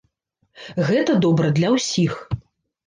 Гэта 0.89 1.19
добра 1.27 1.55
для 1.61 1.69
ўсіх. 1.77 2.21